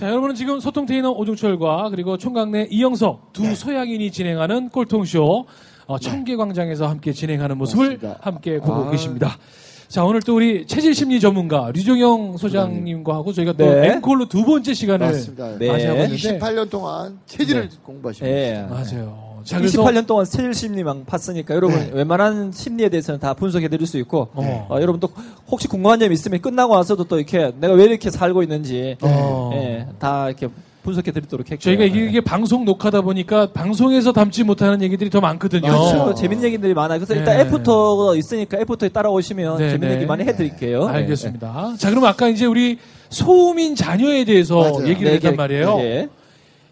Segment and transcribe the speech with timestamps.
[0.00, 5.44] 자, 여러분은 지금 소통 테이너 오종철과 그리고 총각내 이영석 두 소양인이 진행하는 꼴통쇼
[5.88, 8.18] 어, 청계광장에서 함께 진행하는 모습을 맞습니다.
[8.22, 8.90] 함께 보고 아.
[8.90, 9.36] 계십니다.
[9.88, 13.90] 자, 오늘 또 우리 체질 심리 전문가 류종영 소장님과 하고 저희가 또 네.
[13.90, 15.58] 앵콜로 두 번째 시간을 맞습니다.
[15.58, 15.68] 네.
[15.68, 18.66] 맞이 하고 있는데 28년 동안 체질을 공부하시고 예.
[18.70, 19.29] 맞아요.
[19.44, 21.90] 자, 그래서 28년 동안 체질 심리만 봤으니까 여러분 네.
[21.92, 24.66] 웬만한 심리에 대해서는 다 분석해 드릴 수 있고 어.
[24.70, 25.08] 어, 여러분 또
[25.48, 29.50] 혹시 궁금한 점이 있으면 끝나고 와서도 또 이렇게 내가 왜 이렇게 살고 있는지 어.
[29.54, 30.48] 예, 다 이렇게
[30.82, 31.62] 분석해 드리도록 할게요.
[31.62, 35.62] 저희가 이게, 이게 방송 녹화다 보니까 방송에서 담지 못하는 얘기들이 더 많거든요.
[35.62, 36.14] 그렇죠.
[36.14, 36.98] 재밌는 얘기들이 많아요.
[36.98, 37.42] 그래서 일단 네.
[37.42, 39.94] 애프터가 있으니까 애프터에 따라오시면 네, 재밌는 네.
[39.96, 40.86] 얘기 많이 해드릴게요.
[40.86, 41.74] 알겠습니다.
[41.78, 42.78] 자, 그럼 아까 이제 우리
[43.10, 44.88] 소음인 자녀에 대해서 맞아요.
[44.88, 45.76] 얘기를 네, 했단 네, 말이에요.
[45.76, 46.08] 네.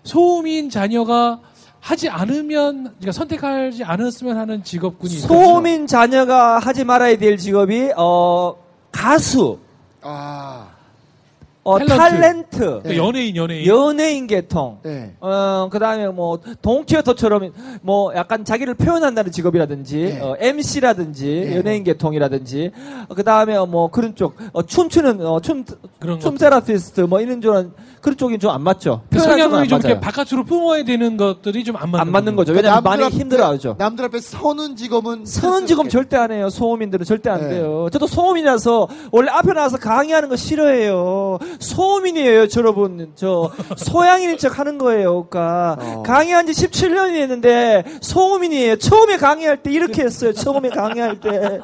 [0.05, 1.41] 소음인 자녀가
[1.89, 5.15] 하지 않으면, 그러니까 선택하지 않았으면 하는 직업군이.
[5.21, 8.55] 소민 자녀가 하지 말아야 될 직업이 어
[8.93, 9.59] 가수,
[10.03, 10.67] 아,
[11.63, 11.97] 어, 탤런트.
[11.97, 13.67] 탤런트, 그러니까 연예인, 연예인.
[13.67, 14.81] 연예인 계통.
[14.83, 15.15] 네.
[15.21, 20.21] 어, 그 다음에 뭐, 동티어터처럼 뭐, 약간 자기를 표현한다는 직업이라든지, 네.
[20.21, 21.57] 어, MC라든지, 네.
[21.57, 22.71] 연예인 계통이라든지,
[23.15, 26.39] 그 다음에 뭐, 그런 쪽, 어, 춤추는, 어, 춤, 춤 것들.
[26.39, 29.03] 세라피스트, 뭐, 이런 쪽, 그런 쪽이 좀 안 맞죠.
[29.13, 30.01] 그안좀 이렇게.
[30.01, 32.53] 바깥으로 뿜어야 되는 것들이 좀 안 맞는, 안 맞는 거죠.
[32.53, 33.75] 왜냐면 남들 많이 앞에- 힘들어 하죠.
[33.79, 36.49] 남들 앞에 서는 직업은 서는 직업 절대 안 해요.
[36.51, 37.49] 소음인들은 절대 안 네.
[37.51, 37.89] 돼요.
[37.93, 41.39] 저도 소음이라서 원래 앞에 나와서 강의하는 거 싫어해요.
[41.61, 43.13] 소음인이에요, 여러분.
[43.15, 46.03] 저 소양인인 척 하는 거예요, 그러니까 어.
[46.05, 48.77] 강의한 지 17년이 됐는데 소음인이에요.
[48.77, 50.33] 처음에 강의할 때 이렇게 했어요.
[50.33, 51.61] 처음에 강의할 때.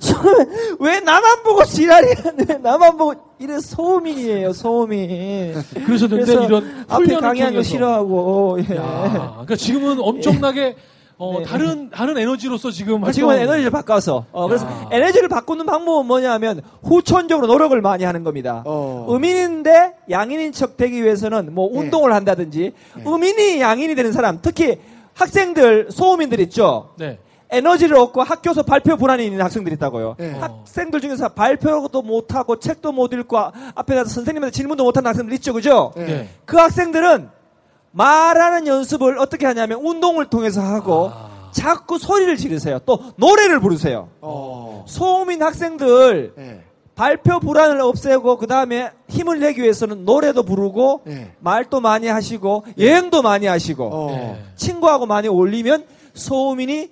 [0.00, 0.44] 처음에
[0.78, 2.14] 왜 나만 보고 지랄이야?
[2.48, 5.54] 왜 나만 보고 이래 소음인이에요, 소음인.
[5.86, 7.62] 그래서 근데 그래서 이런 앞에 훈련을 강의하는 거.
[7.62, 8.58] 싫어하고.
[8.70, 8.76] 예.
[8.76, 10.76] 야, 그러니까 지금은 엄청나게
[11.18, 11.44] 어, 네.
[11.44, 14.88] 다른 다른 에너지로서 지금 지금은 활동- 에너지를 바꿔서 어, 그래서 야.
[14.90, 18.62] 에너지를 바꾸는 방법은 뭐냐면 후천적으로 노력을 많이 하는 겁니다.
[18.64, 19.06] 어.
[19.10, 21.78] 음인인데 양인인 척 되기 위해서는 뭐 네.
[21.78, 22.72] 운동을 한다든지
[23.06, 24.78] 음인이 양인이 되는 사람 특히
[25.14, 26.90] 학생들 소음인들 있죠.
[26.96, 27.18] 네.
[27.50, 30.14] 에너지를 얻고 학교에서 발표 불안이 있는 학생들이 있다고요.
[30.18, 30.30] 네.
[30.32, 35.52] 학생들 중에서 발표도 못하고 책도 못 읽고 아- 앞에 가서 선생님한테 질문도 못하는 학생들 있죠,
[35.52, 35.92] 그죠?
[35.96, 36.04] 네.
[36.04, 36.28] 네.
[36.44, 37.28] 그 학생들은
[37.92, 41.50] 말하는 연습을 어떻게 하냐면 운동을 통해서 하고 아.
[41.52, 42.78] 자꾸 소리를 지르세요.
[42.86, 44.08] 또 노래를 부르세요.
[44.20, 44.84] 어.
[44.86, 46.64] 소음인 학생들 네.
[46.94, 51.32] 발표 불안을 없애고 그 다음에 힘을 내기 위해서는 노래도 부르고 네.
[51.40, 54.06] 말도 많이 하시고 여행도 많이 하시고 어.
[54.12, 54.44] 네.
[54.54, 55.84] 친구하고 많이 어울리면
[56.14, 56.90] 소음인이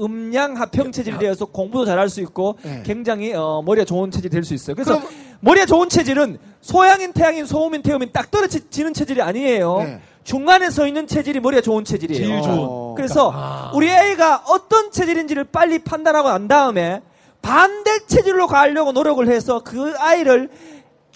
[0.00, 2.82] 음양 합평 체질이 되어서 공부도 잘할 수 있고 네.
[2.84, 4.74] 굉장히 어, 머리가 좋은 체질이 될 수 있어요.
[4.76, 9.78] 그래서 그럼- 머리가 좋은 체질은 소양인, 태양인, 소음인, 태음인 딱 떨어지는 체질이 아니에요.
[9.78, 10.00] 네.
[10.24, 12.26] 중간에 서 있는 체질이 머리가 좋은 체질이에요.
[12.26, 12.58] 제일 좋은.
[12.58, 12.94] 어.
[12.96, 13.70] 그래서 아.
[13.74, 17.00] 우리 애가 어떤 체질인지를 빨리 판단하고 난 다음에
[17.42, 20.50] 반대 체질로 가려고 노력을 해서 그 아이를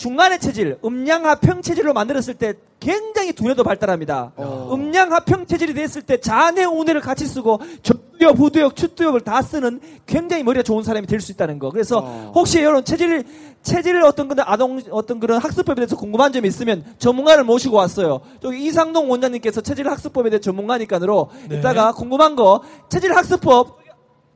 [0.01, 4.33] 중간의 체질, 음양하평 체질로 만들었을 때 굉장히 두뇌도 발달합니다.
[4.35, 4.71] 어.
[4.73, 10.63] 음양하평 체질이 됐을 때 자뇌 우뇌를 같이 쓰고 전두엽, 부두엽, 추두엽을 다 쓰는 굉장히 머리가
[10.63, 11.69] 좋은 사람이 될 수 있다는 거.
[11.69, 12.33] 그래서 어.
[12.35, 13.25] 혹시 여러분 체질
[13.63, 18.23] 체질 어떤 그런 아동 어떤 그런 학습법에 대해서 궁금한 점이 있으면 전문가를 모시고 왔어요.
[18.41, 21.59] 저기 이상동 원장님께서 체질 학습법에 대해 전문가니까로 네.
[21.59, 23.79] 이따가 궁금한 거 체질 학습법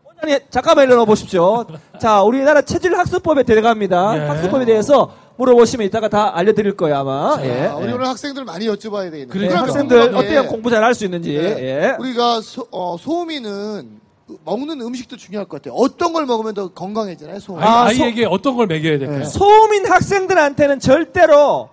[0.04, 1.64] 원장님 잠깐만 일어나 보십시오.
[1.98, 4.16] 자, 우리나라 체질 학습법에 들어갑니다.
[4.22, 4.26] 예.
[4.28, 7.37] 학습법에 대해서 물어보시면 이따가 다 알려드릴 거예요 아마.
[7.37, 7.67] 자, 예.
[7.76, 7.93] 우리 예.
[7.93, 9.29] 오늘 학생들 많이 여쭤봐야 되겠네요.
[9.29, 11.37] 그래, 네, 그러니까 학생들 궁금한 게 어떻게 공부 잘 할 수 있는지.
[11.37, 11.44] 네.
[11.61, 11.97] 예.
[11.99, 14.00] 우리가 소, 어, 소음이는
[14.44, 15.75] 먹는 음식도 중요할 것 같아요.
[15.79, 17.58] 어떤 걸 먹으면 더 건강해지나요, 소음?
[17.58, 19.19] 아이, 아, 아이에게 어떤 걸 먹여야 될까요?
[19.19, 19.25] 네.
[19.25, 21.69] 소음인 학생들한테는 절대로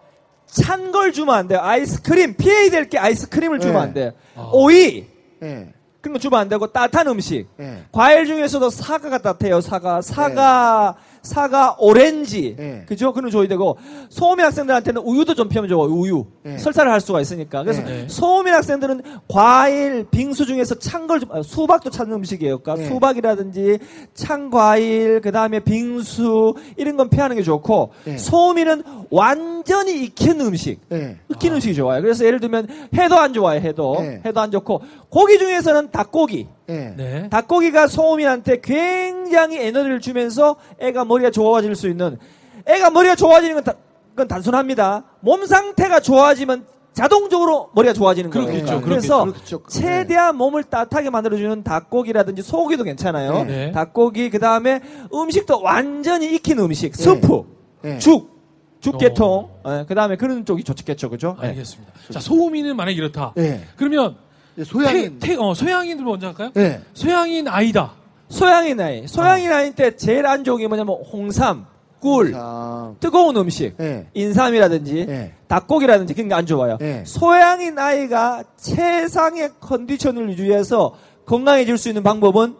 [0.47, 1.59] 찬 걸 주면 안 돼요.
[1.61, 3.79] 아이스크림 피해야 될게 아이스크림을 주면 네.
[3.81, 4.13] 안 돼.
[4.35, 4.49] 아.
[4.51, 5.05] 오이
[5.39, 5.71] 네.
[6.01, 7.47] 그런 거 주면 안 되고 따뜻한 음식.
[7.55, 7.83] 네.
[7.91, 9.61] 과일 중에서도 사과가 따뜻해요.
[9.61, 12.83] 사과, 사과, 사과, 오렌지, 네.
[12.87, 13.13] 그죠?
[13.13, 13.77] 그런 줘야 되고
[14.09, 15.85] 소음인 학생들한테는 우유도 좀 피우면 좋아.
[15.85, 16.57] 우유, 네.
[16.57, 17.63] 설사를 할 수가 있으니까.
[17.63, 18.07] 그래서 네.
[18.09, 22.59] 소음인 학생들은 과일, 빙수 중에서 찬 걸 좀, 아, 수박도 찬 음식이에요.
[22.59, 22.89] 그러니까 네.
[22.89, 23.79] 수박이라든지
[24.13, 28.17] 찬 과일, 그 다음에 빙수 이런 건 피하는 게 좋고 네.
[28.17, 30.79] 소음인은 완전히 익힌 음식.
[30.89, 31.17] 네.
[31.29, 32.01] 익힌 음식이 좋아요.
[32.01, 34.21] 그래서 예를 들면 해도 안 좋아해 해도 네.
[34.25, 36.47] 해도 안 좋고 고기 중에서는 닭고기.
[36.67, 36.93] 네.
[36.97, 37.29] 네.
[37.29, 42.17] 닭고기가 소음인한테 굉장히 에너지를 주면서 애가 머리가 좋아질 수 있는
[42.65, 43.73] 애가 머리가 좋아지는 건, 다-
[44.11, 45.03] 그건 단순합니다.
[45.19, 48.47] 몸 상태가 좋아지면 자동적으로 머리가 좋아지는 거예요.
[48.47, 49.63] 그렇겠죠, 그래서 그렇겠죠.
[49.69, 53.43] 최대한 몸을 따뜻하게 만들어주는 닭고기라든지 소고기도 괜찮아요.
[53.45, 53.71] 네.
[53.71, 54.81] 닭고기 그 다음에
[55.13, 57.43] 음식도 완전히 익힌 음식, 스프,
[57.81, 57.97] 네.
[57.97, 58.40] 죽,
[58.81, 59.49] 죽계통.
[59.63, 59.85] 어.
[59.87, 61.37] 그 다음에 그런 쪽이 좋겠죠, 그죠?
[61.41, 61.49] 네.
[61.49, 61.93] 알겠습니다.
[62.11, 63.33] 자, 소음인은 만약 이렇다.
[63.35, 63.61] 네.
[63.77, 64.15] 그러면
[64.63, 65.19] 소양인.
[65.19, 66.51] 태, 태, 어, 소양인들 먼저 할까요?
[66.53, 66.81] 네.
[66.93, 67.93] 소양인 아이다.
[68.29, 69.07] 소양이 나이.
[69.07, 71.65] 소양이 나이 때 제일 안 좋은 게 뭐냐면 홍삼,
[71.99, 74.07] 꿀, 자, 뜨거운 음식, 네.
[74.13, 75.33] 인삼이라든지 네.
[75.47, 76.77] 닭고기라든지 그런 게 안 좋아요.
[76.79, 77.03] 네.
[77.05, 80.95] 소양인 아이가 최상의 컨디션을 유지해서
[81.25, 82.55] 건강해질 수 있는 방법은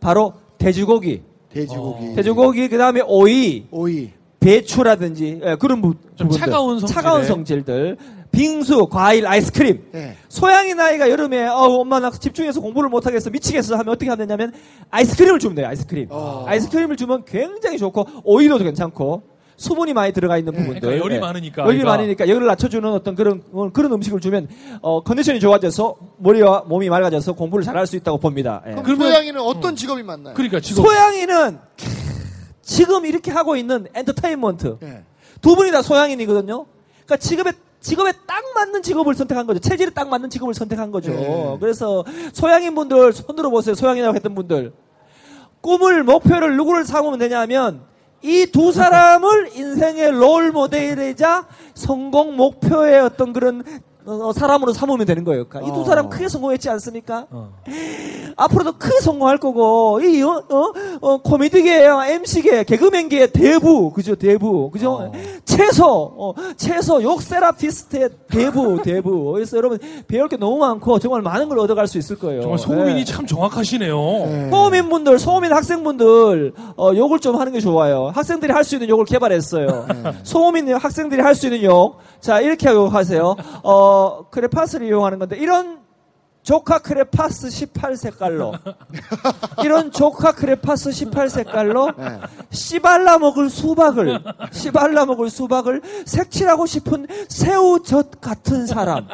[0.00, 1.22] 바로 돼지고기,
[1.52, 2.14] 돼지고기.
[2.14, 4.12] 돼지고기 그 다음에 오이, 오이.
[4.44, 6.38] 배추라든지 예, 그런 부, 좀 부분들.
[6.38, 6.94] 차가운 성질의.
[7.02, 7.96] 차가운 성질들,
[8.30, 9.84] 빙수, 과일, 아이스크림.
[9.92, 10.16] 네.
[10.28, 14.52] 소양인 아이가 여름에 어 엄마 나 집중해서 공부를 못 하겠어 미치겠어 하면 어떻게 하면 되냐면
[14.90, 16.44] 아이스크림을 주면 돼요 아이스크림 어.
[16.46, 19.22] 아이스크림을 주면 굉장히 좋고 오이도 괜찮고
[19.56, 21.20] 수분이 많이 들어가 있는 부분들 그러니까 열이 예.
[21.20, 21.90] 많으니까 열이 아이가.
[21.92, 24.48] 많으니까 열을 낮춰주는 어떤 그런 어, 그런 음식을 주면
[24.82, 28.70] 어 컨디션이 좋아져서 머리와 몸이 맑아져서 공부를 잘할 수 있다고 봅니다 예.
[28.72, 30.34] 그럼 그러면- 소양이는 어떤 직업이 맞나요?
[30.34, 31.58] 그러니까 지금 소양이는
[32.64, 35.04] 지금 이렇게 하고 있는 엔터테인먼트 네.
[35.40, 36.66] 두 분이 다 소양인이거든요.
[37.04, 39.60] 그러니까 직업에 직업에 딱 맞는 직업을 선택한 거죠.
[39.60, 41.10] 체질에 딱 맞는 직업을 선택한 거죠.
[41.10, 41.56] 네.
[41.60, 42.02] 그래서
[42.32, 43.74] 소양인 분들 손들어 보세요.
[43.74, 44.72] 소양이라고 했던 분들
[45.60, 47.82] 꿈을 목표를 누구를 삼으면 되냐면
[48.22, 53.93] 이 두 사람을 인생의 롤 모델이자 성공 목표의 어떤 그런 어,
[54.34, 55.46] 사람으로 삼으면 되는 거예요.
[55.48, 55.84] 그러니까 이두 어.
[55.84, 57.26] 사람 크게 성공했지 않습니까?
[57.30, 57.50] 어.
[58.36, 64.92] 앞으로도 크게 성공할 거고 이 어, 어, 어, 코미디계, MC계, 개그맨계의 대부, 그죠 대부, 그죠
[64.92, 65.12] 어.
[65.44, 65.86] 최소,
[66.18, 69.32] 어, 최소 욕 therapist의 대부, 대부.
[69.32, 69.78] 그래서 여러분
[70.08, 72.42] 배울 게 너무 많고 정말 많은 걸 얻어갈 수 있을 거예요.
[72.42, 73.04] 정말 소음인이 네.
[73.04, 73.96] 참 정확하시네요.
[73.96, 74.50] 네.
[74.50, 78.10] 소음인 분들, 소음인 학생분들 어, 욕을 좀 하는 게 좋아요.
[78.14, 79.86] 학생들이 할 수 있는 욕을 개발했어요.
[80.24, 83.36] 소음인 학생들이 할 수 있는 욕, 자 이렇게 욕하세요.
[83.62, 83.93] 어,
[84.30, 85.83] 크레파스를 이용하는 건데 이런
[86.44, 88.52] 조카 크레파스 18색깔로.
[89.64, 92.20] 이런 조카 크레파스 18색깔로 네.
[92.50, 99.08] 씨발라 먹을 수박을 씨발라 먹을 수박을 색칠하고 싶은 새우젓 같은 사람.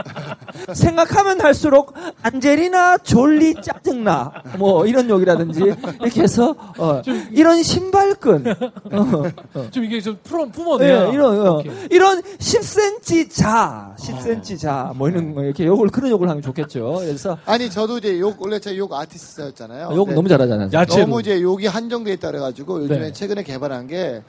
[0.75, 4.33] 생각하면 할수록 안젤리나 졸리 짜증나.
[4.59, 5.63] 뭐 이런 욕이라든지
[6.01, 7.01] 이렇게 해서 어,
[7.31, 8.45] 이런 신발끈.
[8.93, 11.07] 어, 좀 이게 좀 풀어 품어내야.
[11.07, 11.63] 예, 이런 어.
[11.91, 17.69] 이런 10cm 자 10cm 자뭐 이런 거 이렇게 욕을 그런 욕을 하면 좋겠죠 그래서 아니
[17.71, 19.91] 저도 이제 욕 원래 제가 욕 아티스트였잖아요.
[19.95, 21.07] 욕 근데 너무 잘하잖아요 야채로.
[21.07, 23.13] 너무 이제 욕이 한정돼 있다 그래가지고 요즘에 네.
[23.13, 24.23] 최근에 개발한 게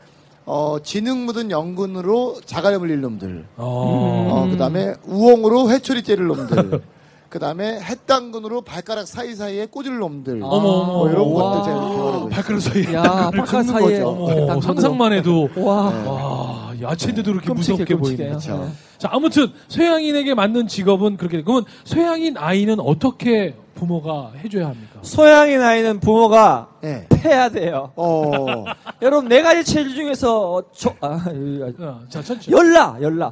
[0.46, 3.46] 어, 지능 묻은 연근으로 자갈 물릴 놈들.
[3.58, 4.46] 어.
[4.46, 6.82] 어, 그다음에 우엉으로 회초리 때릴 놈들.
[7.30, 10.42] 그다음에 햇당근으로 발가락 사이사이에 꽂을 놈들.
[10.44, 11.44] 어머, 어머, 뭐 이런 와.
[11.44, 12.30] 것들 제가 개발하고 있어요.
[12.30, 16.08] 발가락 사이에 발가락 사이에 땅 상상만 해도 와 네.
[16.10, 16.41] 와
[16.82, 18.00] 야채인데도 그렇게 끔찍해, 무섭게 끔찍해요.
[18.18, 18.30] 보이네.
[18.30, 18.66] 그렇죠.
[18.66, 18.72] 네.
[18.98, 21.44] 자 아무튼 소양인에게 맞는 직업은 그렇게 돼.
[21.44, 25.00] 그러면 소양인 아이는 어떻게 부모가 해줘야 합니까?
[25.02, 27.08] 소양인 아이는 부모가 네.
[27.10, 28.64] 패야 돼요 어.
[29.02, 32.56] 여러분 네 가지 체질 중에서 어, 조, 아, 이- 어, 자 천천히.
[32.56, 33.32] 열라 열라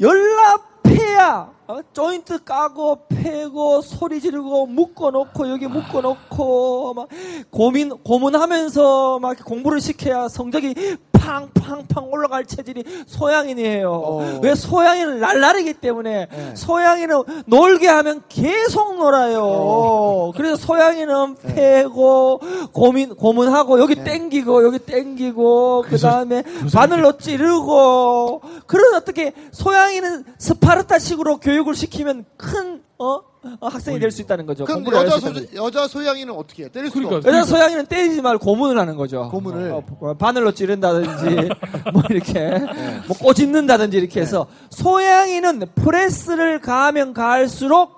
[0.00, 1.78] 열라 패야 어?
[1.92, 7.08] 조인트 까고 패고 소리 지르고 묶어놓고 여기 묶어놓고 막
[7.50, 10.74] 고민 고문하면서 막 공부를 시켜야 성적이
[11.18, 13.90] 팡팡팡 올라갈 체질이 소양인이에요.
[13.92, 14.40] 어.
[14.42, 16.54] 왜 소양인은 날라리기 때문에 네.
[16.54, 19.42] 소양인은 놀게 하면 계속 놀아요.
[19.42, 20.32] 어.
[20.36, 21.54] 그래서 소양인은 네.
[21.54, 22.40] 패고
[22.72, 26.42] 고민 고문하고 여기 땡기고 여기 땡기고 그 다음에
[26.72, 33.20] 바늘로 찌르고 그런 어떻게 소양이는 스파르타식으로 교육을 시키면 큰 어?
[33.60, 34.64] 어, 학생이 될 수 있다는 거죠.
[34.64, 35.32] 그럼 공부를 여자 소.
[35.56, 36.70] 여자 소양이는 어떻게 해요?
[36.72, 37.16] 때릴 수가 그러니까.
[37.28, 37.28] 없어.
[37.38, 39.28] 여자 소양이는 때리지 말고 고문을 하는 거죠.
[39.30, 39.70] 고문을.
[39.72, 41.48] 어, 어, 바늘로 찌른다든지
[41.92, 42.58] 뭐 이렇게
[43.08, 47.95] 뭐 꼬집는다든지 이렇게 해서 소양이는 프레스를 가하면 가할수록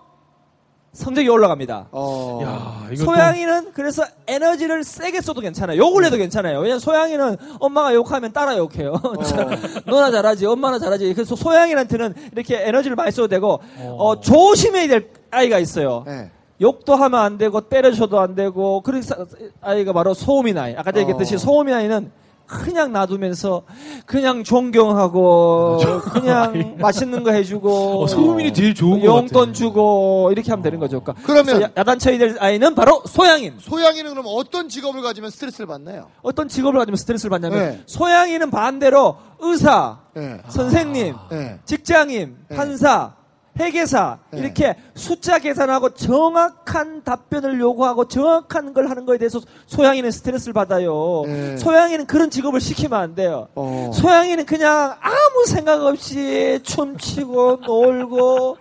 [0.99, 1.89] 성적이 올라갑니다.
[1.93, 2.41] 어.
[2.43, 5.79] 야 소양이는 그래서 에너지를 세게 써도 괜찮아요.
[5.81, 6.59] 욕을 해도 괜찮아요.
[6.59, 9.01] 왜냐면 소양이는 엄마가 욕하면 따라 욕해요.
[9.87, 11.15] 너나 잘하지, 엄마나 잘하지.
[11.15, 16.03] 그래서 소양이한테는 이렇게 에너지를 많이 써도 되고, 어, 조심해야 될 아이가 있어요.
[16.05, 16.31] 네.
[16.61, 19.17] 욕도 하면 안 되고, 때려줘도 안 되고, 그런 사-
[19.61, 20.73] 아이가 바로 소음인 아이.
[20.73, 21.39] 아까 제가 얘기했듯이 어.
[21.39, 22.11] 소음인 아이는
[22.49, 23.63] 그냥 놔두면서
[24.07, 25.79] 그냥 존경하고
[26.13, 29.53] 그냥 맛있는 거 해주고 어, 소음인이 제일 좋은 것 용돈.
[29.53, 31.01] 주고 이렇게 하면 되는 거죠.
[31.03, 33.55] 그러니까 그러면- 야- 야단쳐야 될 아이는 바로 소양인.
[33.59, 36.07] 소양이는 그럼 어떤 직업을 가지면 스트레스를 받나요?
[36.23, 37.83] 어떤 직업을 가지면 스트레스를 받냐면 네.
[37.87, 40.39] 소양인은 반대로 의사, 네.
[40.49, 41.61] 선생님, 네.
[41.67, 42.57] 직장인, 네.
[42.57, 43.15] 판사,
[43.59, 44.41] 회계사 네.
[44.41, 51.23] 이렇게 숫자 계산하고 정확한 답변을 요구하고 정확한 걸 하는 거에 대해서 소양이는 스트레스를 받아요.
[51.27, 51.57] 네.
[51.57, 53.49] 소양이는 그런 직업을 시키면 안 돼요.
[53.55, 53.91] 어.
[53.95, 58.57] 소양이는 그냥 아무 생각 없이 춤추고 놀고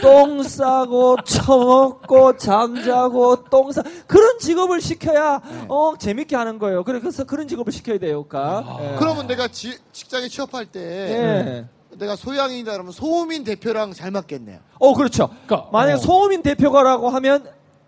[0.00, 6.84] 똥 싸고 처먹고 잠자고 똥 싸 그런 직업을 시켜야 어 재밌게 하는 거예요.
[6.84, 8.24] 그래서 그런 직업을 시켜야 돼요.
[8.24, 8.78] 그러니까.
[8.80, 8.96] 예.
[8.98, 11.64] 그러면 내가 지- 직장에 취업할 때 예.
[11.98, 14.58] 내가 소양이다 그러면 소음인 대표랑 잘 맞겠네요.
[14.78, 15.28] 어 그렇죠.
[15.46, 15.96] 그러니까, 만약에 어.
[15.96, 17.44] 소음인 대표가라고 하면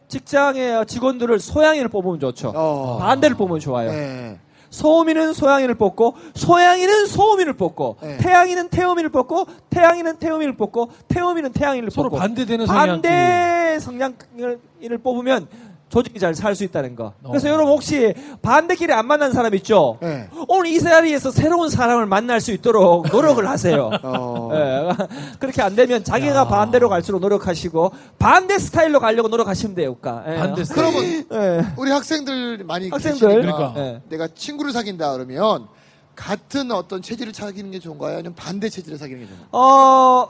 [0.09, 2.53] 직장의 직원들을 소양인을 뽑으면 좋죠.
[2.55, 2.99] 어.
[2.99, 3.91] 반대를 뽑으면 좋아요.
[3.91, 4.39] 네.
[4.71, 8.17] 소음인은 소양인을 뽑고 소양인은 소음인을 뽑고 네.
[8.19, 12.87] 태양인은 태음인을 뽑고 태양인은 태음인을 뽑고 태음인은 태양인을 서로 뽑고 반대되는 성향.
[12.87, 15.49] 반대 성향인을 뽑으면
[15.89, 17.13] 조직이 잘 살 수 있다는 거.
[17.27, 17.53] 그래서 어.
[17.53, 19.99] 여러분 혹시 반대끼리 안 만난 사람 있죠?
[20.03, 20.29] 네.
[20.49, 23.91] 오늘 이 자리에서 새로운 사람을 만날 수 있도록 노력을 하세요.
[24.03, 24.51] 어.
[24.53, 24.89] 예,
[25.41, 29.95] 그렇게 안 되면 자기가 반대로 갈수록 노력하시고 반대 스타일로 가려고 노력하시면 돼요.
[29.97, 30.31] 그러니까.
[30.33, 30.37] 예.
[30.39, 30.93] 반대 스타일.
[30.93, 31.67] 그러면 예.
[31.77, 33.29] 우리 학생들 많이 학생들.
[33.29, 33.81] 계시니까 그러니까.
[33.81, 34.03] 예.
[34.09, 35.67] 내가 친구를 사귄다 그러면
[36.15, 38.15] 같은 어떤 체질을 사귀는 게 좋은가요?
[38.15, 39.49] 아니면 반대 체질을 사귀는 게 좋은가요?
[39.53, 40.29] 어,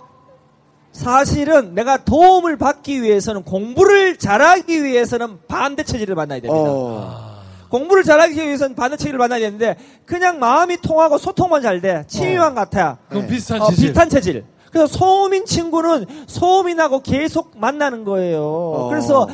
[0.93, 6.61] 사실은 내가 도움을 받기 위해서는 공부를 잘하기 위해서는 반대 체질을 만나야 됩니다.
[6.71, 7.29] 어.
[7.69, 9.77] 공부를 잘하기 위해서는 반대 체질을 만나야 되는데
[10.07, 12.05] 그냥 마음이 통하고 소통만 잘 돼.
[12.09, 12.99] 취미만 같아.
[13.09, 13.35] 그럼 네.
[13.35, 13.85] 비슷한 어, 체질.
[13.87, 14.45] 비슷한 체질.
[14.71, 18.43] 그래서 소음인 친구는 소음인하고 계속 만나는 거예요.
[18.43, 18.89] 어.
[18.89, 19.29] 그래서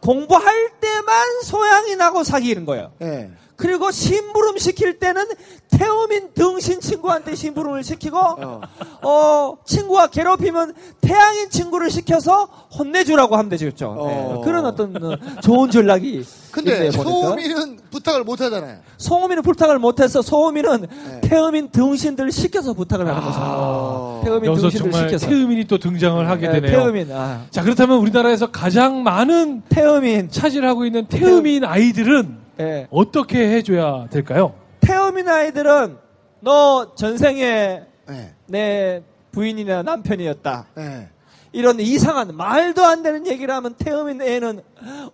[0.00, 2.92] 공부할 때만 소양인하고 사귀는 거예요.
[2.98, 3.30] 네.
[3.58, 5.24] 그리고 심부름 시킬 때는
[5.68, 8.60] 태음인 등신 친구한테 심부름을 시키고 어.
[9.02, 12.44] 어 친구가 괴롭히면 태양인 친구를 시켜서
[12.78, 13.66] 혼내주라고 하면 되죠.
[13.66, 13.96] 그렇죠?
[13.98, 14.08] 어.
[14.08, 16.92] 네, 그런 어떤 어, 좋은 전략이 근데.
[16.92, 18.78] 소음이는 부탁을 못 하잖아요.
[18.96, 21.20] 소음이는 부탁을 못 해서 소음이는 네.
[21.22, 23.38] 태음인 등신들을 시켜서 부탁을 하는 거죠.
[23.40, 24.22] 어.
[24.24, 25.26] 태음인 등신들 정말 시켜서.
[25.26, 26.78] 태음인이 또 등장을 하게 네, 되네요.
[26.80, 32.88] 태음인, 아, 자 그렇다면 우리나라에서 가장 많은 태음인, 차지하고 있는 태음인 아이들은 예.
[32.90, 34.54] 어떻게 해줘야 될까요?
[34.80, 35.96] 태음인 아이들은
[36.40, 38.34] 너 전생에 네.
[38.46, 40.66] 내 부인이나 남편이었다.
[40.74, 41.08] 네.
[41.52, 44.60] 이런 이상한 말도 안 되는 얘기를 하면 태음인 애는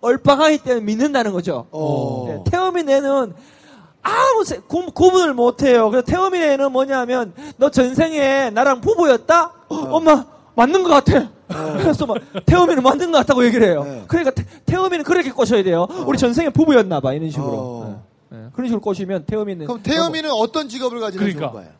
[0.01, 1.67] 얼빵하기 때문에 믿는다는 거죠.
[1.71, 2.25] 어.
[2.27, 3.33] 네, 태음인 애는
[4.01, 5.89] 아무 세- 구, 구분을 못해요.
[5.89, 9.51] 그래서 태음인 애는 뭐냐면 너 전생에 나랑 부부였다?
[9.69, 10.25] 어, 엄마
[10.55, 11.29] 맞는 것 같아.
[11.77, 13.83] 그래서 막 태음이는 맞는 것 같다고 얘기를 해요.
[13.83, 14.03] 네.
[14.07, 15.87] 그러니까 태, 태음이는 그렇게 꼬셔야 돼요.
[16.05, 17.47] 우리 전생에 부부였나 봐 이런 식으로.
[17.47, 18.03] 어.
[18.29, 18.37] 네.
[18.37, 18.45] 네.
[18.53, 21.51] 그런 식으로 꼬시면 태음이는 그럼 태음이는 어떤 직업을 가지면 그러니까.
[21.51, 21.75] 좋은 거예요?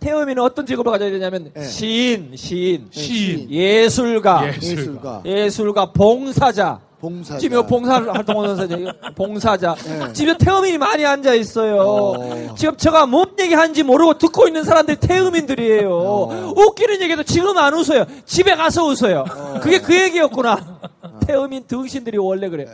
[0.00, 1.64] 태음이는 어떤 직업을 가져야 되냐면 네.
[1.64, 3.48] 시인, 시인, 시인.
[3.48, 4.48] 예술가, 예.
[4.56, 6.80] 예술가, 예술가, 봉사자.
[7.02, 7.50] 봉사자.
[7.50, 8.76] 요 봉사를 활동하는 사자,
[9.16, 9.74] 봉사자.
[9.84, 10.12] 네.
[10.12, 11.76] 집에 태음인이 많이 앉아 있어요.
[11.80, 12.54] 어.
[12.54, 15.90] 지금 제가 뭔 얘기 하는지 모르고 듣고 있는 사람들이 태음인들이에요.
[15.92, 16.52] 어.
[16.56, 18.04] 웃기는 얘기도 지금 안 웃어요.
[18.24, 19.24] 집에 가서 웃어요.
[19.60, 20.78] 그게 그 얘기였구나.
[21.26, 22.68] 태음인 등신들이 원래 그래.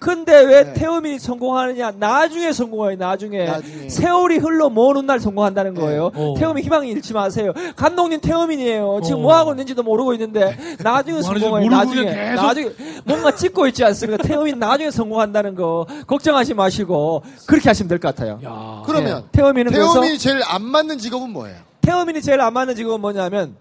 [0.00, 0.74] 근데 왜 네.
[0.74, 1.92] 태음인이 성공하느냐?
[1.98, 3.44] 나중에 성공해요, 나중에.
[3.44, 3.88] 나중에.
[3.88, 5.80] 세월이 흘러 먼날 성공한다는 네.
[5.80, 6.10] 거예요.
[6.14, 6.34] 어.
[6.36, 7.52] 태음인 희망 잃지 마세요.
[7.76, 9.00] 감독님 태음인이에요.
[9.04, 9.22] 지금 어.
[9.22, 11.70] 뭐 하고 있는지도 모르고 있는데 나중에 뭐 성공해요.
[11.70, 12.70] 나중에 계속- 나중에
[13.04, 14.22] 뭔가 찍고 있지 않습니까?
[14.24, 18.40] 태음인 나중에 성공한다는 거 걱정하지 마시고 그렇게 하시면 될 것 같아요.
[18.44, 18.82] 야.
[18.84, 19.28] 그러면 네.
[19.40, 21.56] 태음인은 그래서 태음이 제일 안 맞는 직업은 뭐예요?
[21.82, 23.54] 태음인이 제일 안 맞는 직업은 뭐냐면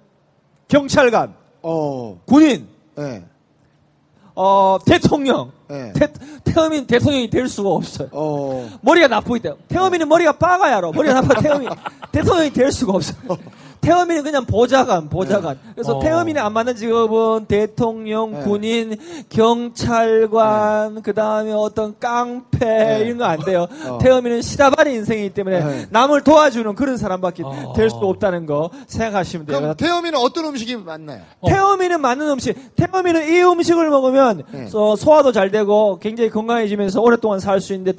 [0.67, 2.19] 경찰관, 어.
[2.25, 3.23] 군인, 네.
[4.35, 5.51] 어, 대통령.
[5.67, 5.93] 네.
[5.93, 6.11] 태,
[6.43, 8.09] 태음인 대통령이 될 수가 없어요.
[8.11, 8.69] 어.
[8.81, 9.61] 머리가 나쁘기 때문에.
[9.67, 10.91] 태음인은 머리가 빠가야 알아.
[10.91, 11.69] 머리가 나빠 태음인.
[12.11, 13.37] 대통령이 될 수가 없어요.
[13.85, 15.59] 태음인은 그냥 보좌관, 보좌관.
[15.75, 15.99] 그래서 어.
[15.99, 18.39] 태음인이 안 맞는 직업은 대통령, 네.
[18.41, 18.97] 군인,
[19.29, 22.99] 경찰관, 그 다음에 어떤 깡패, 네.
[23.05, 23.67] 이런 거 안 돼요.
[23.87, 23.97] 어.
[23.99, 25.85] 태음인은 시다바리 인생이기 때문에 네.
[25.89, 27.73] 남을 도와주는 그런 사람밖에 어.
[27.75, 29.59] 될수 없다는 거 생각하시면 돼요.
[29.59, 31.21] 그럼 태음이는 어떤 음식이 맞나요?
[31.41, 31.47] 어.
[31.49, 32.75] 태어미는 맞는 음식.
[32.75, 34.67] 태어미는 이 음식을 먹으면 네.
[34.73, 37.93] 어, 소화도 잘 되고 굉장히 건강해지면서 오랫동안 살 수 있는데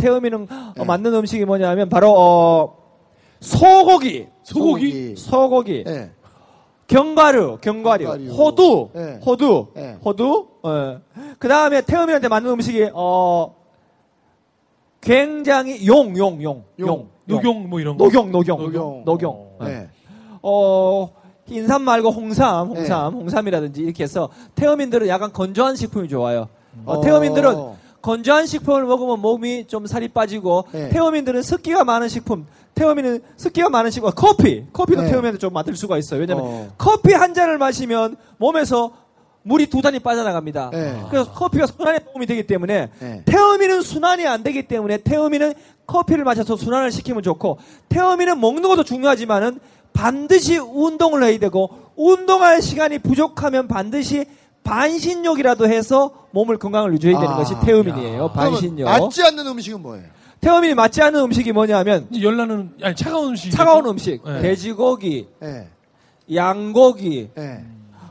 [0.76, 0.84] 네.
[0.84, 2.85] 맞는 음식이 뭐냐면 바로 어,
[3.46, 5.14] 소고기, 소고기?
[5.16, 6.10] 소고기, 네.
[6.88, 8.32] 견과류, 견과류, 견과류.
[8.32, 9.20] 호두, 네.
[9.24, 9.96] 호두, 네.
[10.04, 10.48] 호두.
[11.38, 13.54] 그 다음에 태어미한테 맞는 음식이 어
[15.00, 16.88] 굉장히 용, 용, 용, 용.
[16.88, 18.04] 용, 녹용 뭐 이런 거.
[18.04, 19.02] 녹용, 녹용, 녹용.
[19.04, 19.46] 녹용.
[19.60, 19.88] 네.
[20.42, 21.08] 어,
[21.48, 26.48] 인삼 말고 홍삼, 홍삼, 홍삼이라든지 이렇게 해서 태어민들은 약간 건조한 식품이 좋아요.
[26.84, 27.00] 어, 어.
[27.00, 27.54] 태어민들은
[28.06, 30.90] 건조한 식품을 먹으면 몸이 좀 살이 빠지고 네.
[30.90, 32.46] 태어민들은 습기가 많은 식품
[32.76, 35.10] 태어민은 습기가 많은 식품 커피 커피도 네.
[35.10, 36.68] 태어민을 좀 만들 수가 있어요 왜냐면 어.
[36.78, 38.92] 커피 한 잔을 마시면 몸에서
[39.42, 41.02] 물이 두 단이 빠져나갑니다 네.
[41.10, 43.22] 그래서 커피가 순환에 도움이 되기 때문에 네.
[43.24, 45.54] 태어민은 순환이 안 되기 때문에 태어민은
[45.88, 47.58] 커피를 마셔서 순환을 시키면 좋고
[47.88, 49.58] 태어민은 먹는 것도 중요하지만은
[49.92, 54.26] 반드시 운동을 해야 되고 운동할 시간이 부족하면 반드시
[54.66, 57.54] 반신욕이라도 해서 몸을 건강을 유지해야 되는 아, 것이.
[57.60, 58.84] 그러면 반신욕.
[58.88, 60.04] 맞지 않는 음식은 뭐예요?
[60.40, 63.50] 태어민이 맞지 않는 음식이 뭐냐면 열나는 아니 차가운 음식.
[63.50, 64.42] 차가운 음식, 네.
[64.42, 65.68] 돼지고기, 예,
[66.34, 67.64] 양고기, 예,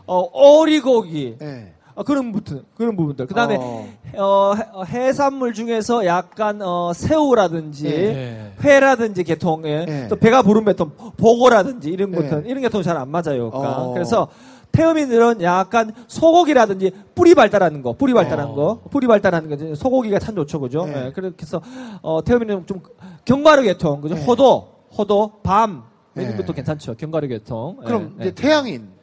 [0.08, 1.72] 어, 오리고기 예.
[1.94, 3.28] 어, 그런 부분 그런 부분들.
[3.28, 3.88] 그다음에 어.
[4.18, 8.52] 어, 해- 어, 해산물 중에서 약간 어, 새우라든지 네.
[8.64, 10.08] 회라든지 계통에 네.
[10.10, 12.18] 또 배가 부른 계통 보고라든지 이런 네.
[12.18, 13.50] 것들 이런 계통 잘 안 맞아요.
[13.52, 13.78] 그러니까.
[13.84, 13.94] 어.
[13.94, 14.28] 그래서
[14.76, 18.56] 태어민들은 약간 소고기라든지 뿌리 발달하는 거, 뿌리 발달하는 어.
[18.56, 20.86] 거, 뿌리 발달하는 거 소고기가 참 좋죠, 그죠?
[20.86, 21.06] 네.
[21.08, 21.62] 예, 그래서
[22.02, 22.82] 어, 태어민은 좀
[23.24, 24.16] 견과류 계통, 그죠?
[24.16, 24.26] 네.
[24.26, 24.68] 호도,
[24.98, 25.84] 호도, 밤
[26.16, 26.38] 이런 네.
[26.38, 27.78] 것도 괜찮죠, 견과류 계통.
[27.86, 28.32] 그럼 예, 이제 예.
[28.32, 28.96] 태양인.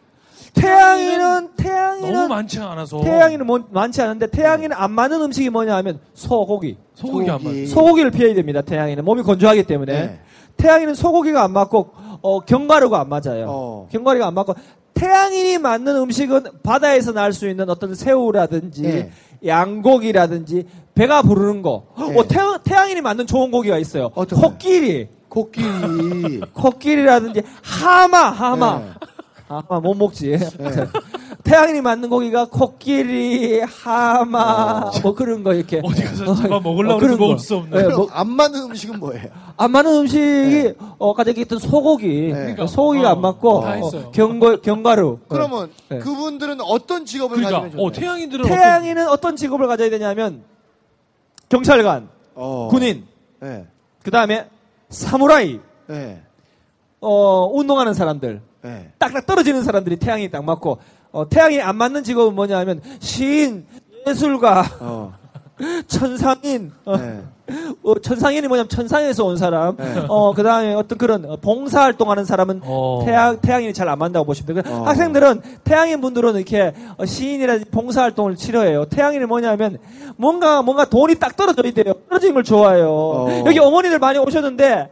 [0.54, 3.00] 태양이는 너무 태양이는 많지 않아서.
[3.00, 6.76] 태양이는 뭐- 많지 않은데 태양이는 안 맞는 음식이 뭐냐 하면 소고기.
[6.94, 7.66] 소고기 안 맞.
[7.68, 8.60] 소고기를 피해야 됩니다.
[8.60, 10.20] 태양이는 몸이 건조하기 때문에 네.
[10.58, 13.46] 태양이는 소고기가 안 맞고 어, 견과류가 안 맞아요.
[13.48, 13.88] 어.
[13.90, 14.54] 견과류가 안 맞고
[15.02, 19.10] 태양인이 맞는 음식은 바다에서 날 수 있는 어떤 새우라든지 네.
[19.44, 21.86] 양고기라든지 배가 부르는 거.
[21.98, 22.16] 네.
[22.18, 24.10] 어, 태양, 태양인이 맞는 좋은 고기가 있어요.
[24.10, 26.40] 코끼리, 코끼리.
[26.52, 28.78] 코끼리라든지 하마, 하마.
[28.78, 28.86] 네.
[29.48, 30.38] 하마 못 먹지.
[31.44, 35.80] 태양인이 맞는 고기가 코끼리, 하마, 뭐 그런 거 이렇게.
[35.82, 37.38] 어디 가서 잡아 어, 먹으려고 그런 먹을 거.
[37.42, 37.70] 수 없는.
[37.76, 39.24] 네, 그럼 뭐- 안 맞는 음식은 뭐예요?
[39.56, 42.66] 안 맞는 음식이 어 가장 있던 소고기, 그러니까.
[42.68, 44.10] 소고기가 어, 안 맞고 다 어.
[44.12, 45.18] 견과 견과류.
[45.28, 45.98] 그러면 네.
[45.98, 47.86] 그분들은 어떤 직업을 그러니까 가지면 좋나요?
[47.86, 50.44] 어, 태양인들은 태양이는 어떤 직업을 가져야 되냐면
[51.48, 52.68] 경찰관, 어.
[52.70, 53.04] 군인,
[53.40, 53.66] 네.
[54.04, 54.48] 그 다음에
[54.90, 55.58] 사무라이,
[55.88, 56.22] 네.
[57.00, 58.92] 어 운동하는 사람들, 네.
[58.98, 60.78] 딱딱 떨어지는 사람들이 태양이 딱 맞고
[61.12, 63.66] 어, 태양이 안 맞는 직업은 뭐냐면 시인,
[64.06, 65.12] 예술가, 어.
[65.86, 66.72] 천상인.
[66.84, 67.20] 어, 네.
[67.82, 69.76] 어, 천상인이 뭐냐면 천상에서 온 사람.
[69.76, 70.04] 네.
[70.08, 73.02] 어, 그 다음에 어떤 그런 어, 봉사활동하는 사람은 어.
[73.04, 74.74] 태양, 태양인이 잘안 맞는다고 보시면 돼요.
[74.74, 74.84] 어.
[74.84, 78.86] 학생들은 태양인 분들은 이렇게 어, 시인이라든지 봉사활동을 치료해요.
[78.86, 79.78] 태양인이 뭐냐면
[80.16, 81.94] 뭔가, 뭔가 돈이 딱 떨어져야 돼요.
[82.08, 82.88] 떨어지는 걸 좋아해요.
[82.90, 83.44] 어.
[83.46, 84.88] 여기 어머니들 많이 오셨는데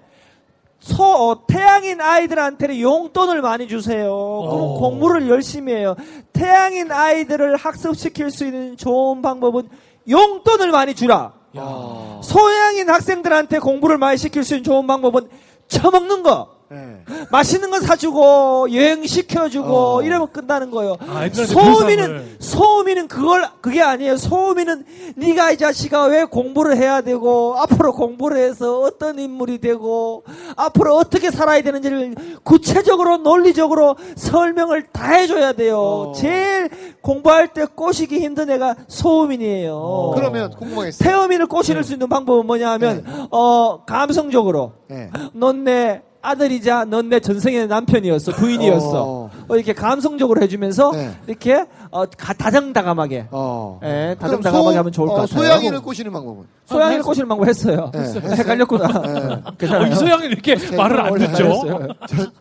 [0.80, 4.06] 소, 어, 태양인 아이들한테는 용돈을 많이 주세요.
[4.08, 4.78] 그럼 어.
[4.78, 5.94] 공부를 열심히 해요.
[6.32, 9.68] 태양인 아이들을 학습시킬 수 있는 좋은 방법은
[10.08, 11.32] 용돈을 많이 주라.
[11.54, 12.20] 어.
[12.24, 15.28] 소양인 학생들한테 공부를 많이 시킬 수 있는 좋은 방법은
[15.68, 16.59] 처먹는 거.
[16.72, 17.02] 네.
[17.32, 20.02] 맛있는 거 사주고 여행 시켜주고 어.
[20.02, 20.96] 이러면 끝나는 거예요.
[21.00, 22.36] 아이들한테 소음이는 보상을.
[22.38, 24.16] 소음이는 그걸 그게 아니에요.
[24.16, 24.84] 소음이는
[25.16, 30.22] 네가 이 자식아 왜 공부를 해야 되고 앞으로 공부를 해서 어떤 인물이 되고
[30.54, 35.80] 앞으로 어떻게 살아야 되는지를 구체적으로 논리적으로 설명을 다 해줘야 돼요.
[35.80, 36.12] 어.
[36.12, 39.74] 제일 공부할 때 꼬시기 힘든 애가 소음인이에요.
[39.74, 40.14] 어.
[40.14, 41.08] 그러면 궁금하겠어요.
[41.10, 45.10] 태음인을 꼬실 수 있는 방법은 뭐냐하면 어 감성적으로 네.
[45.32, 49.30] 넌내 아들이자 넌 내 전생의 남편이었어 부인이었어 어.
[49.48, 51.10] 어, 이렇게 감성적으로 해주면서 네.
[51.26, 53.80] 이렇게 어, 가- 다정다감하게 어.
[53.82, 55.38] 예, 다정다감하게 소- 하면 좋을 것 어, 같아요.
[55.38, 56.44] 소양이를 꼬시는 방법은?
[56.66, 57.90] 소양이를 꼬시는 방법 했어요.
[57.92, 58.22] 네, 했어요.
[58.32, 58.86] 헷갈렸구나.
[59.02, 59.20] 네.
[59.44, 59.92] 어, 괜찮아요.
[59.92, 61.62] 이소양이 이렇게 말을 안 듣죠.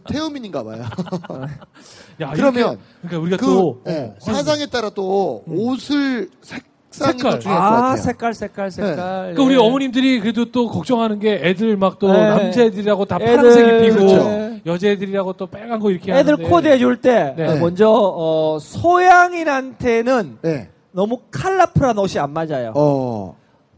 [0.08, 0.84] 태음인인가 봐요.
[2.22, 7.34] 야, 그러면 이렇게, 그러니까 우리가 그또 예, 사상에 따라 또 옷을 색상이 색깔.
[7.46, 7.98] 아 같아요.
[7.98, 8.96] 색깔 색깔 색깔.
[9.34, 12.30] 그러니까 우리 어머님들이 그래도 또 걱정하는 게 애들 막또 네.
[12.30, 14.60] 남자애들이라고 다 애들, 파란색 입히고 그렇죠.
[14.66, 17.60] 여자애들이라고 또 빨간 거 이렇게 애들 하는데 코디 해줄 때 네.
[17.60, 20.70] 먼저 어, 소양인한테는 네.
[20.92, 22.74] 너무 컬러풀한 옷이 안 맞아요.
[22.76, 23.36] 어.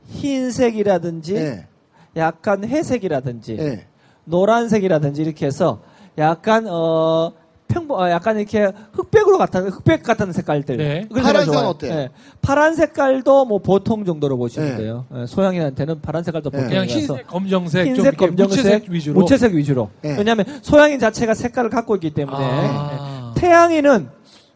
[0.09, 1.67] 흰색이라든지 네.
[2.15, 3.87] 약간 회색이라든지 네.
[4.25, 5.79] 노란색이라든지 이렇게 해서
[6.17, 7.33] 약간 어
[7.71, 10.77] 평범 어, 약간 이렇게 흑백으로 같은 흑백 같은 색깔들.
[10.77, 11.05] 네.
[11.09, 11.57] 그런 파란 색깔 좋아요.
[11.57, 11.93] 색은 어때요?
[11.93, 12.09] 예.
[12.41, 14.77] 파란 색깔도 뭐 보통 정도로 보시면 네.
[14.77, 15.05] 돼요.
[15.15, 16.57] 예, 소양인한테는 파란 색깔도 네.
[16.65, 19.19] 그냥 보통이라서 흰색, 검정색, 좀 흰색, 검정색, 무채색 위주로.
[19.21, 19.89] 무채색 위주로.
[20.01, 20.15] 네.
[20.17, 23.33] 왜냐하면 소양인 자체가 색깔을 갖고 있기 때문에 아.
[23.37, 24.09] 태양인은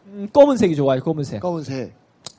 [0.08, 1.00] 음, 검은색이 좋아요.
[1.02, 1.40] 검은색.
[1.40, 1.94] 검은색.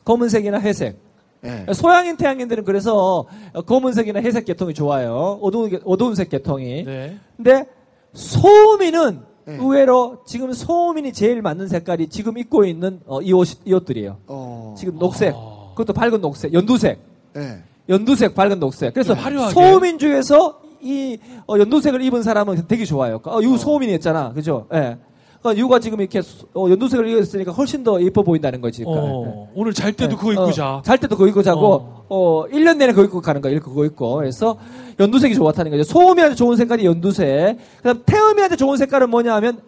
[0.05, 0.99] 검은색이나 회색.
[1.41, 1.65] 네.
[1.73, 5.39] 소양인 태양인들은 그래서 어, 검은색이나 회색 계통이 좋아요.
[5.41, 6.83] 어두운 게- 어두운 색 계통이.
[6.85, 7.17] 네.
[7.35, 7.65] 근데
[8.13, 9.55] 소음인은 네.
[9.55, 14.17] 의외로 지금 소음인이 제일 맞는 색깔이 지금 입고 있는 어, 이 옷, 이 옷들이에요.
[14.27, 14.75] 어.
[14.77, 15.69] 지금 녹색, 아.
[15.69, 16.99] 그것도 밝은 녹색, 연두색,
[17.33, 17.63] 네.
[17.87, 18.93] 연두색, 밝은 녹색.
[18.93, 19.53] 그래서 좀 화려하게.
[19.53, 23.21] 소음인 중에서 이 어, 연두색을 입은 사람은 되게 좋아요.
[23.23, 24.67] 어, 이거 소음인이 했잖아, 그죠?
[24.73, 24.97] 예.
[25.39, 28.83] 그러니까 유가 지금 이렇게 수- 어, 연두색을 입었으니까 훨씬 더 예뻐 보인다는 거지.
[28.83, 29.05] 그러니까.
[29.05, 30.15] 어, 오늘 잘 때도 네.
[30.17, 30.81] 그거 입고 어, 자.
[30.83, 33.57] 잘 때도 그거 입고 자고, 어, 1년 내내 그거 입고 가는 거야.
[33.59, 34.15] 그거 입고.
[34.15, 34.57] 그래서
[34.99, 35.83] 연두색이 좋았다는 거죠.
[35.83, 37.57] 소음이한테 좋은 색깔이 연두색.
[37.77, 39.61] 그 다음 태음이한테 좋은 색깔은 뭐냐 하면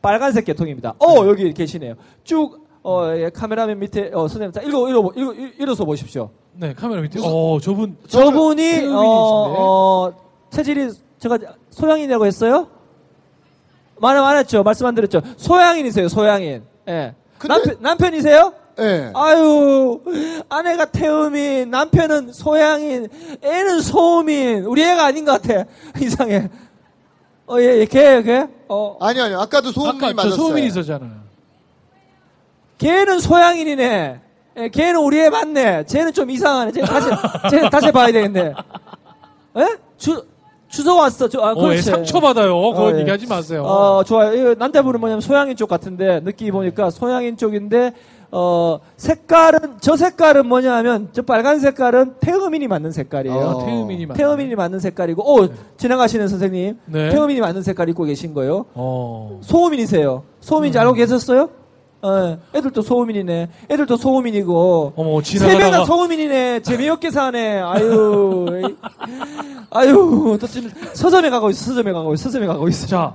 [0.00, 0.94] 빨간색 계통입니다.
[0.98, 1.94] 어, 여기 계시네요.
[2.24, 6.30] 쭉, 어, 예, 카메라맨 밑에, 어, 선생님, 자, 읽어, 읽어, 읽어, 읽어서 보십시오.
[6.54, 7.20] 네, 카메라 밑에.
[7.22, 7.96] 어, 저분.
[8.08, 8.86] 저분이.
[8.88, 8.98] 어,
[10.08, 10.12] 어,
[10.50, 11.38] 체질이, 제가
[11.70, 12.66] 소양인이라고 했어요?
[14.02, 14.64] 말, 말했죠.
[14.64, 15.22] 말씀 안 드렸죠.
[15.36, 16.64] 소양인이세요, 소양인.
[16.88, 17.14] 예.
[17.38, 18.52] 근데- 남편, 남편이세요?
[18.80, 19.12] 예.
[19.14, 20.00] 아유,
[20.48, 23.08] 아내가 태음인, 남편은 소양인,
[23.40, 25.64] 애는 소음인, 우리 애가 아닌 것 같아.
[26.02, 26.48] 이상해.
[27.46, 28.48] 어, 예, 예, 걔, 걔?
[28.68, 29.40] 어, 아니요, 아니요.
[29.40, 30.34] 아까도 소음이 아까 저 맞았어요.
[30.36, 31.10] 소음인 있었잖아요.
[32.78, 34.20] 걔는 소양인이네.
[34.56, 35.84] 예, 걔는 우리 애 맞네.
[35.86, 36.72] 쟤는 좀 이상하네.
[36.72, 37.08] 쟤 다시,
[37.50, 38.52] 쟤 다시 봐야 되겠네.
[39.58, 39.76] 예?
[39.96, 40.26] 주,
[40.72, 41.28] 주소 왔어.
[41.28, 41.76] 저, 아, 어, 그렇지.
[41.76, 42.54] 예, 상처받아요.
[42.72, 43.00] 그거 어, 예.
[43.00, 43.62] 얘기하지 마세요.
[43.62, 44.34] 어, 좋아요.
[44.34, 47.92] 이거 남자분은 뭐냐면 소양인 쪽 같은데, 느낌이 보니까 소양인 쪽인데,
[48.30, 53.36] 어, 색깔은, 저 색깔은 뭐냐 하면, 저 빨간 색깔은 태음인이 맞는 색깔이에요.
[53.38, 53.66] 어.
[53.66, 56.78] 태음인이 맞 태음인이 맞는 색깔이고, 오, 지나가시는 선생님.
[56.86, 57.10] 네.
[57.10, 58.64] 태음인이 맞는 색깔 입고 계신 거예요.
[58.72, 59.40] 어.
[59.42, 60.22] 소음인이세요.
[60.40, 61.50] 소음인지 알고 계셨어요?
[62.02, 63.48] 어, 애들도 소음인이네.
[63.70, 64.92] 애들도 소음인이고.
[64.96, 65.84] 어머, 세명다 지나가다가.
[65.84, 66.60] 소음인이네.
[66.60, 67.60] 재미없게 사네.
[67.60, 68.46] 아유.
[69.70, 70.36] 아유.
[70.40, 71.66] 또 지금 서점에 가고 있어.
[71.66, 72.24] 서점에 가고 있어.
[72.24, 72.86] 서점에 가고 있어.
[72.88, 73.14] 자,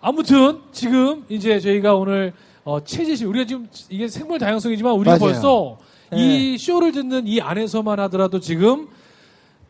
[0.00, 2.32] 아무튼 지금 이제 저희가 오늘
[2.64, 5.18] 어, 체제시 우리가 지금 이게 생물 다양성이지만 우리가 맞아요.
[5.18, 5.78] 벌써
[6.12, 6.18] 네.
[6.52, 8.86] 이 쇼를 듣는 이 안에서만 하더라도 지금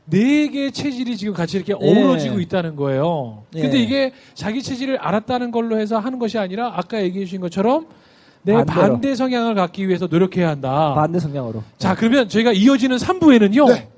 [0.04, 1.78] 네 개의 체질이 지금 같이 이렇게 네.
[1.80, 3.44] 어우러지고 있다는 거예요.
[3.52, 3.62] 네.
[3.62, 7.86] 근데 이게 자기 체질을 알았다는 걸로 해서 하는 것이 아니라 아까 얘기해 주신 것처럼
[8.42, 8.80] 내 반대로.
[8.80, 10.94] 반대 성향을 갖기 위해서 노력해야 한다.
[10.94, 11.62] 반대 성향으로.
[11.78, 13.68] 자, 그러면 저희가 이어지는 3부에는요.
[13.68, 13.88] 네.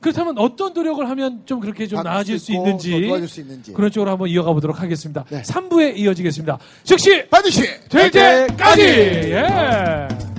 [0.00, 3.72] 그렇다면 어떤 노력을 하면 좀 그렇게 좀 나아질 수수 있고 있는지 더 도와줄 수 있는지.
[3.72, 5.24] 그런 쪽으로 한번 이어가 보도록 하겠습니다.
[5.30, 5.40] 네.
[5.42, 6.58] 3부에 이어지겠습니다.
[6.82, 8.82] 즉시 반드시 될될 때까지!
[8.82, 10.33] 예!